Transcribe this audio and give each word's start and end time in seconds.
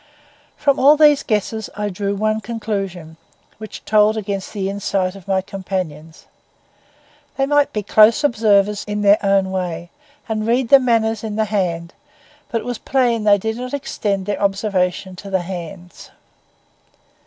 From 0.55 0.79
all 0.79 0.97
these 0.97 1.21
guesses 1.21 1.69
I 1.77 1.89
drew 1.89 2.15
one 2.15 2.41
conclusion, 2.41 3.17
which 3.59 3.85
told 3.85 4.17
against 4.17 4.51
the 4.51 4.67
insight 4.67 5.15
of 5.15 5.27
my 5.27 5.41
companions. 5.43 6.25
They 7.37 7.45
might 7.45 7.71
be 7.71 7.83
close 7.83 8.23
observers 8.23 8.83
in 8.85 9.03
their 9.03 9.23
own 9.23 9.51
way, 9.51 9.91
and 10.27 10.47
read 10.47 10.69
the 10.69 10.79
manners 10.79 11.23
in 11.23 11.35
the 11.35 11.45
face; 11.45 11.83
but 12.49 12.61
it 12.61 12.65
was 12.65 12.79
plain 12.79 13.25
that 13.25 13.33
they 13.41 13.51
did 13.51 13.57
not 13.61 13.75
extend 13.75 14.25
their 14.25 14.41
observation 14.41 15.15
to 15.17 15.29
the 15.29 15.41
hands. 15.41 16.09